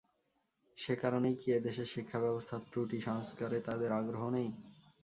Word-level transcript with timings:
সে 0.77 0.93
কারণেই 0.95 1.35
কি 1.35 1.47
এ 1.51 1.67
দেশের 1.67 1.87
শিক্ষাব্যবস্থার 1.87 2.61
ত্রুটি 2.71 2.97
সংস্কারে 3.01 3.57
তাদের 3.67 3.89
আগ্রহ 3.91 4.23
নেই। 4.29 4.49